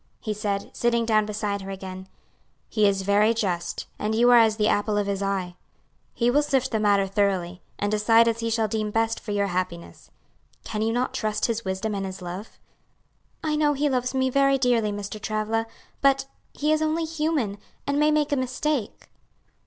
[0.19, 2.07] he said, sitting down beside her again,
[2.67, 5.55] "he is very just, and you are as the apple of his eye.
[6.15, 9.45] He will sift the matter thoroughly, and decide as he shall deem best for your
[9.45, 10.09] happiness.
[10.63, 12.57] Can you not trust his wisdom and his love?"
[13.43, 15.21] "I know he loves me very dearly, Mr.
[15.21, 15.67] Travilla,
[16.01, 19.07] but he is only human, and may make a mistake."